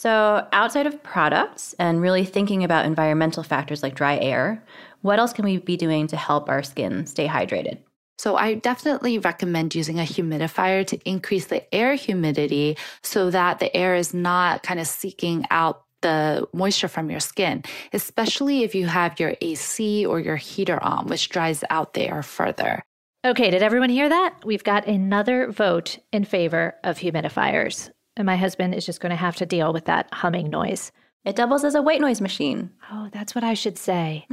[0.00, 4.64] So, outside of products and really thinking about environmental factors like dry air,
[5.02, 7.80] what else can we be doing to help our skin stay hydrated?
[8.16, 13.76] So, I definitely recommend using a humidifier to increase the air humidity so that the
[13.76, 18.86] air is not kind of seeking out the moisture from your skin, especially if you
[18.86, 22.82] have your AC or your heater on, which dries out the air further.
[23.22, 24.46] Okay, did everyone hear that?
[24.46, 27.90] We've got another vote in favor of humidifiers.
[28.16, 30.92] And my husband is just going to have to deal with that humming noise.
[31.24, 32.70] It doubles as a white noise machine.
[32.90, 34.26] Oh, that's what I should say.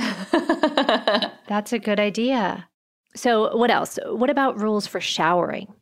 [1.47, 2.67] that's a good idea.
[3.15, 3.99] So, what else?
[4.05, 5.73] What about rules for showering?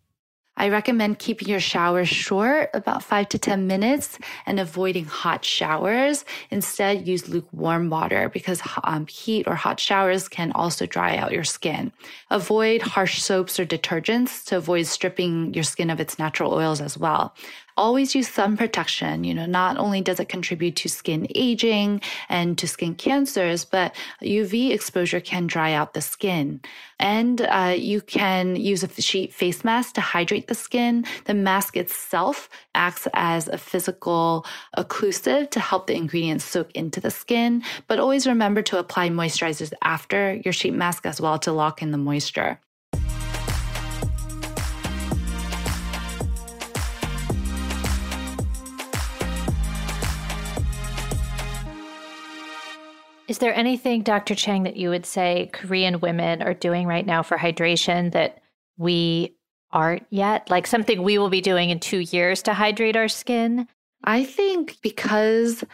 [0.58, 6.24] I recommend keeping your showers short, about five to 10 minutes, and avoiding hot showers.
[6.50, 11.44] Instead, use lukewarm water because um, heat or hot showers can also dry out your
[11.44, 11.92] skin.
[12.32, 16.98] Avoid harsh soaps or detergents to avoid stripping your skin of its natural oils as
[16.98, 17.36] well
[17.78, 19.24] always use sun protection.
[19.24, 23.96] You know, not only does it contribute to skin aging and to skin cancers, but
[24.22, 26.62] UV exposure can dry out the skin.
[27.00, 31.06] And uh, you can use a sheet face mask to hydrate the skin.
[31.26, 34.46] The mask itself acts as a physical
[34.78, 37.64] occlusive to help the ingredients soak into the skin.
[37.88, 41.92] But always remember to apply moisturizers after your sheet mask as well to lock in
[41.92, 42.60] the moisture.
[53.36, 54.34] Is there anything, Dr.
[54.34, 58.40] Chang, that you would say Korean women are doing right now for hydration that
[58.78, 59.36] we
[59.74, 60.50] aren't yet?
[60.50, 63.68] Like something we will be doing in two years to hydrate our skin?
[64.06, 65.66] I think because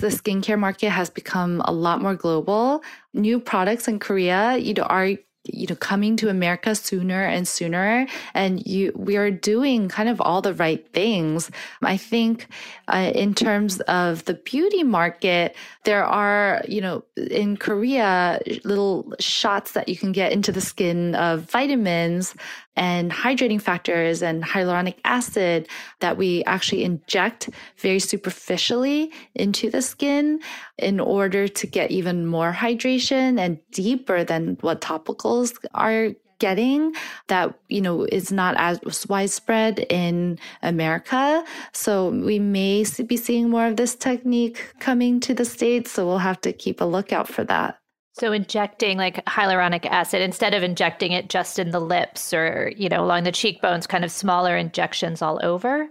[0.00, 4.82] the skincare market has become a lot more global, new products in Korea, you know,
[4.82, 5.10] are
[5.44, 10.20] you know coming to america sooner and sooner and you we are doing kind of
[10.20, 11.50] all the right things.
[11.82, 12.48] I think
[12.88, 19.72] uh, in terms of the beauty market there are you know in korea little shots
[19.72, 22.34] that you can get into the skin of vitamins
[22.76, 25.68] and hydrating factors and hyaluronic acid
[26.00, 30.40] that we actually inject very superficially into the skin
[30.78, 36.92] in order to get even more hydration and deeper than what topicals are getting
[37.28, 41.44] that you know is not as widespread in America.
[41.72, 45.92] So we may be seeing more of this technique coming to the states.
[45.92, 47.78] So we'll have to keep a lookout for that.
[48.14, 52.88] So injecting like hyaluronic acid instead of injecting it just in the lips or, you
[52.88, 55.88] know, along the cheekbones, kind of smaller injections all over?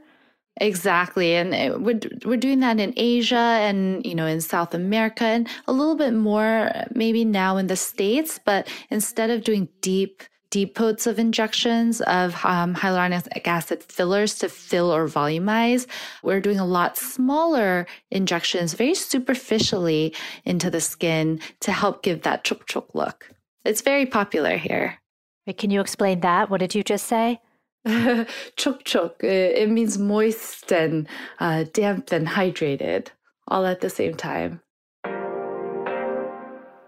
[0.58, 1.36] Exactly.
[1.36, 5.50] And it, we're, we're doing that in Asia and, you know, in South America and
[5.68, 8.40] a little bit more maybe now in the States.
[8.44, 14.94] But instead of doing deep depots of injections of um, hyaluronic acid fillers to fill
[14.94, 15.88] or volumize.
[16.22, 20.14] We're doing a lot smaller injections very superficially
[20.46, 23.32] into the skin to help give that chuk chuk look.
[23.66, 25.00] It's very popular here.
[25.48, 26.52] Wait, can you explain that?
[26.52, 27.42] What did you just say?
[28.56, 29.24] chuk chuk.
[29.24, 31.08] It means moist and
[31.40, 33.08] uh, damp and hydrated
[33.48, 34.62] all at the same time.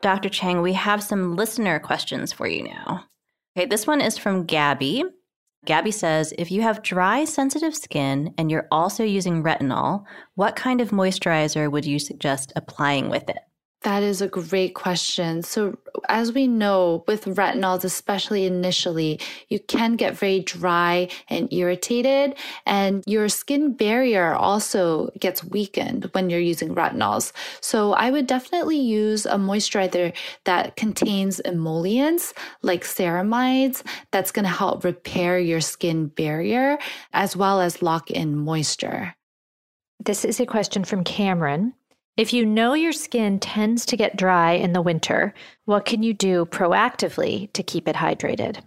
[0.01, 0.29] Dr.
[0.29, 3.05] Chang, we have some listener questions for you now.
[3.57, 5.05] Okay, this one is from Gabby.
[5.63, 5.97] Gabby mm-hmm.
[5.97, 10.03] says If you have dry, sensitive skin and you're also using retinol,
[10.35, 13.39] what kind of moisturizer would you suggest applying with it?
[13.85, 15.43] That is a great question.
[15.43, 15.77] So,
[16.09, 19.19] as we know with retinols, especially initially,
[19.49, 26.31] you can get very dry and irritated, and your skin barrier also gets weakened when
[26.31, 27.31] you're using retinols.
[27.61, 30.13] So, I would definitely use a moisturizer
[30.45, 32.33] that contains emollients
[32.63, 36.79] like ceramides that's going to help repair your skin barrier
[37.13, 39.13] as well as lock in moisture.
[40.03, 41.75] This is a question from Cameron.
[42.17, 45.33] If you know your skin tends to get dry in the winter,
[45.65, 48.61] what can you do proactively to keep it hydrated?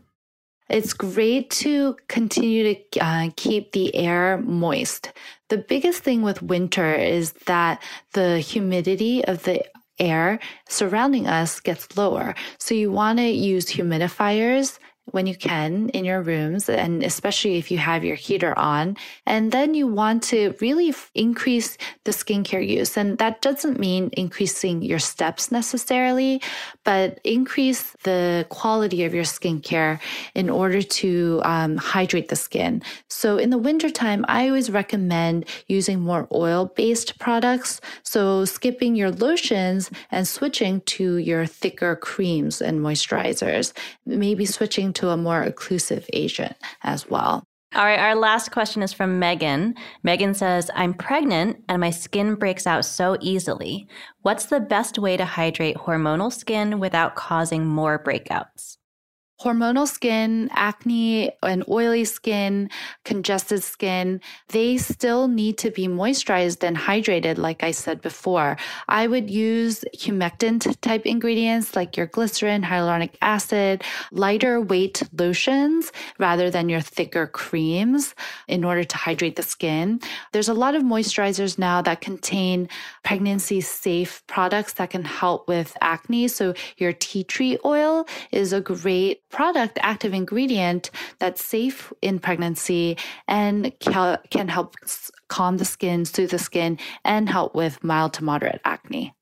[0.68, 5.14] It's great to continue to uh, keep the air moist.
[5.48, 7.82] The biggest thing with winter is that
[8.12, 9.64] the humidity of the
[9.98, 10.38] air
[10.68, 12.34] surrounding us gets lower.
[12.58, 14.78] So you want to use humidifiers
[15.12, 18.96] when you can in your rooms, and especially if you have your heater on.
[19.26, 22.96] And then you want to really increase the skincare use.
[22.96, 26.42] And that doesn't mean increasing your steps necessarily,
[26.84, 30.00] but increase the quality of your skincare
[30.34, 32.82] in order to um, hydrate the skin.
[33.08, 37.80] So in the wintertime, I always recommend using more oil based products.
[38.02, 43.72] So skipping your lotions and switching to your thicker creams and moisturizers,
[44.06, 47.44] maybe switching to a more occlusive agent as well.
[47.74, 49.74] All right, our last question is from Megan.
[50.02, 53.86] Megan says, I'm pregnant and my skin breaks out so easily.
[54.22, 58.78] What's the best way to hydrate hormonal skin without causing more breakouts?
[59.40, 62.68] Hormonal skin, acne and oily skin,
[63.04, 68.56] congested skin, they still need to be moisturized and hydrated, like I said before.
[68.88, 76.50] I would use humectant type ingredients like your glycerin, hyaluronic acid, lighter weight lotions rather
[76.50, 78.14] than your thicker creams
[78.48, 80.00] in order to hydrate the skin.
[80.32, 82.68] There's a lot of moisturizers now that contain
[83.04, 86.26] pregnancy safe products that can help with acne.
[86.26, 92.96] So your tea tree oil is a great product, active ingredient that's safe in pregnancy
[93.26, 94.76] and can help
[95.28, 99.14] calm the skin, soothe the skin, and help with mild to moderate acne.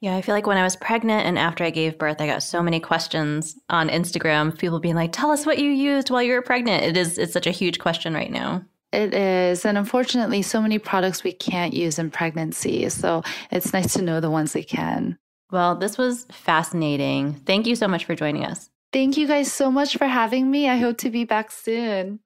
[0.00, 2.42] Yeah, I feel like when I was pregnant and after I gave birth, I got
[2.42, 6.32] so many questions on Instagram, people being like, "Tell us what you used while you
[6.32, 8.64] were pregnant." It is it's such a huge question right now.
[8.92, 9.64] It is.
[9.64, 12.88] And unfortunately, so many products we can't use in pregnancy.
[12.88, 15.18] So it's nice to know the ones we can.
[15.52, 17.34] Well, this was fascinating.
[17.46, 18.70] Thank you so much for joining us.
[18.92, 20.68] Thank you guys so much for having me.
[20.68, 22.20] I hope to be back soon.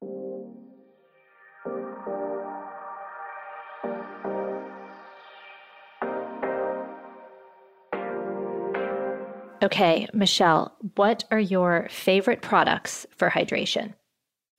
[9.63, 13.95] Okay, Michelle, what are your favorite products for hydration?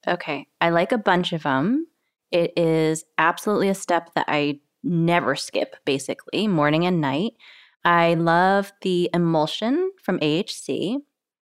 [0.07, 1.87] Okay, I like a bunch of them.
[2.31, 7.33] It is absolutely a step that I never skip, basically, morning and night.
[7.85, 10.97] I love the emulsion from AHC.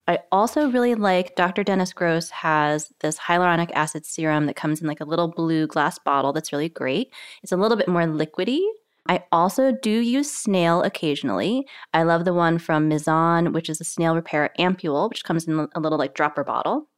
[0.07, 1.65] I also really like Dr.
[1.65, 5.99] Dennis Gross has this hyaluronic acid serum that comes in like a little blue glass
[5.99, 7.13] bottle that's really great.
[7.43, 8.61] It's a little bit more liquidy.
[9.07, 11.67] I also do use snail occasionally.
[11.93, 15.69] I love the one from Mizon, which is a snail repair ampule, which comes in
[15.75, 16.89] a little like dropper bottle.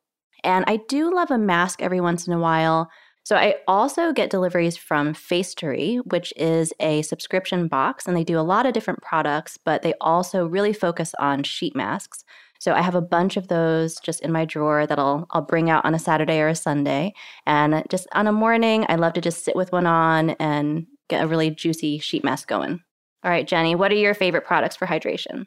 [0.44, 2.90] And I do love a mask every once in a while.
[3.24, 8.38] So I also get deliveries from Facetory, which is a subscription box, and they do
[8.38, 12.24] a lot of different products, but they also really focus on sheet masks.
[12.59, 15.70] So I have a bunch of those just in my drawer that I'll I'll bring
[15.70, 17.14] out on a Saturday or a Sunday.
[17.46, 21.22] And just on a morning, I love to just sit with one on and get
[21.22, 22.80] a really juicy sheet mask going.
[23.24, 25.46] All right, Jenny, what are your favorite products for hydration?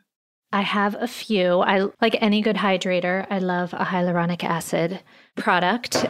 [0.51, 1.59] I have a few.
[1.59, 3.27] I like any good hydrator.
[3.29, 5.01] I love a hyaluronic acid
[5.35, 6.07] product.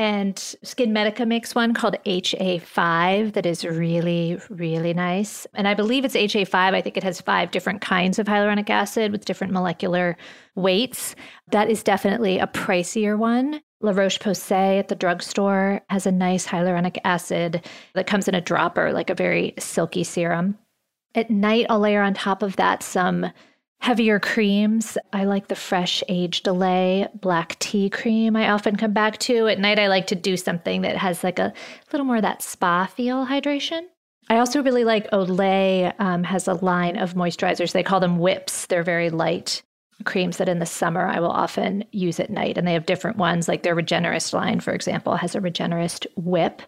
[0.00, 0.34] And
[0.64, 5.46] SkinMedica makes one called HA5 that is really, really nice.
[5.52, 6.54] And I believe it's HA5.
[6.54, 10.16] I think it has five different kinds of hyaluronic acid with different molecular
[10.54, 11.14] weights.
[11.50, 13.60] That is definitely a pricier one.
[13.82, 18.40] La Roche Posay at the drugstore has a nice hyaluronic acid that comes in a
[18.40, 20.56] dropper, like a very silky serum.
[21.14, 23.30] At night, I'll layer on top of that some
[23.80, 24.98] Heavier creams.
[25.12, 28.36] I like the fresh age delay black tea cream.
[28.36, 29.48] I often come back to.
[29.48, 31.52] At night, I like to do something that has like a
[31.90, 33.86] little more of that spa feel hydration.
[34.28, 37.72] I also really like Olay um, has a line of moisturizers.
[37.72, 38.66] They call them whips.
[38.66, 39.62] They're very light
[40.04, 42.58] creams that in the summer I will often use at night.
[42.58, 46.62] And they have different ones, like their Regenerist line, for example, has a Regenerist whip.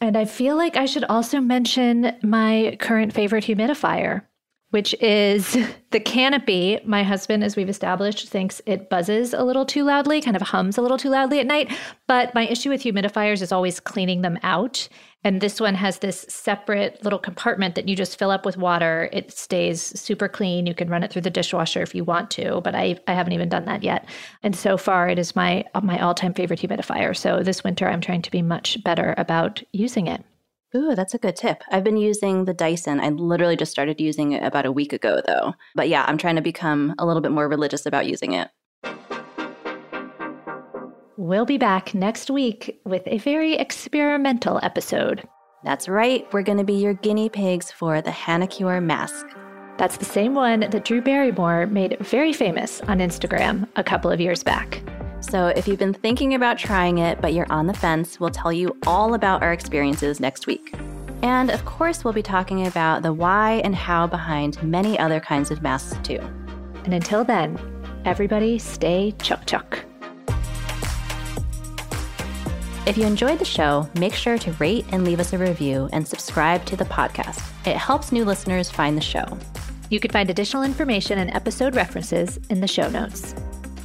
[0.00, 4.22] And I feel like I should also mention my current favorite humidifier
[4.70, 5.56] which is
[5.90, 6.80] the canopy.
[6.84, 10.78] My husband, as we've established, thinks it buzzes a little too loudly, kind of hums
[10.78, 11.72] a little too loudly at night.
[12.06, 14.88] But my issue with humidifiers is always cleaning them out.
[15.24, 19.08] And this one has this separate little compartment that you just fill up with water.
[19.12, 20.66] It stays super clean.
[20.66, 23.32] You can run it through the dishwasher if you want to, but I, I haven't
[23.32, 24.08] even done that yet.
[24.44, 27.16] And so far, it is my my all time favorite humidifier.
[27.16, 30.24] So this winter, I'm trying to be much better about using it.
[30.76, 31.62] Ooh, that's a good tip.
[31.72, 33.00] I've been using the Dyson.
[33.00, 35.54] I literally just started using it about a week ago, though.
[35.74, 38.50] But yeah, I'm trying to become a little bit more religious about using it.
[41.16, 45.26] We'll be back next week with a very experimental episode.
[45.64, 46.30] That's right.
[46.32, 49.26] We're going to be your guinea pigs for the Hanacure mask.
[49.78, 54.20] That's the same one that Drew Barrymore made very famous on Instagram a couple of
[54.20, 54.82] years back.
[55.20, 58.52] So if you've been thinking about trying it, but you're on the fence, we'll tell
[58.52, 60.74] you all about our experiences next week.
[61.22, 65.50] And of course, we'll be talking about the why and how behind many other kinds
[65.50, 66.20] of masks, too.
[66.84, 67.58] And until then,
[68.04, 69.84] everybody stay chuck chuck.
[72.86, 76.06] If you enjoyed the show, make sure to rate and leave us a review and
[76.06, 77.42] subscribe to the podcast.
[77.66, 79.24] It helps new listeners find the show.
[79.90, 83.34] You can find additional information and episode references in the show notes.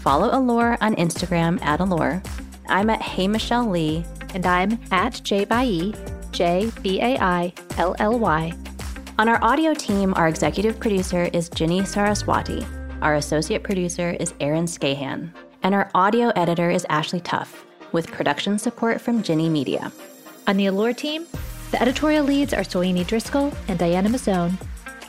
[0.01, 2.23] Follow Allure on Instagram at Allure.
[2.67, 4.03] I'm at Hey Michelle Lee.
[4.33, 5.93] And I'm at J by E,
[6.31, 8.51] J B A I L L Y.
[9.19, 12.65] On our audio team, our executive producer is Ginny Saraswati.
[13.03, 15.31] Our associate producer is Aaron Skahan.
[15.61, 19.91] And our audio editor is Ashley Tuff, with production support from Ginny Media.
[20.47, 21.27] On the Allure team,
[21.69, 24.59] the editorial leads are Soini Driscoll and Diana Mazzone.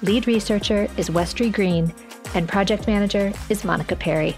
[0.02, 1.94] Lead researcher is Westry Green,
[2.34, 4.36] and project manager is Monica Perry.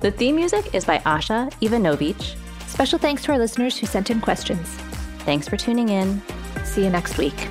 [0.00, 2.36] The theme music is by Asha Ivanovich.
[2.66, 4.68] Special thanks to our listeners who sent in questions.
[5.20, 6.22] Thanks for tuning in.
[6.64, 7.48] See you next week.